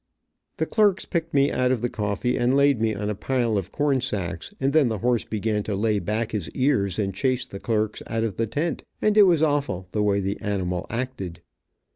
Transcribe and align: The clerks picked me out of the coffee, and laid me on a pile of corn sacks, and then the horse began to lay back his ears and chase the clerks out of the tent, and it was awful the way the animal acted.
The 0.57 0.65
clerks 0.65 1.05
picked 1.05 1.31
me 1.31 1.51
out 1.51 1.69
of 1.69 1.81
the 1.83 1.87
coffee, 1.87 2.35
and 2.35 2.57
laid 2.57 2.81
me 2.81 2.95
on 2.95 3.07
a 3.07 3.13
pile 3.13 3.55
of 3.55 3.71
corn 3.71 4.01
sacks, 4.01 4.51
and 4.59 4.73
then 4.73 4.87
the 4.87 4.97
horse 4.97 5.25
began 5.25 5.61
to 5.65 5.75
lay 5.75 5.99
back 5.99 6.31
his 6.31 6.49
ears 6.55 6.97
and 6.97 7.13
chase 7.13 7.45
the 7.45 7.59
clerks 7.59 8.01
out 8.07 8.23
of 8.23 8.35
the 8.37 8.47
tent, 8.47 8.83
and 8.99 9.15
it 9.15 9.27
was 9.27 9.43
awful 9.43 9.87
the 9.91 10.01
way 10.01 10.19
the 10.19 10.41
animal 10.41 10.87
acted. 10.89 11.41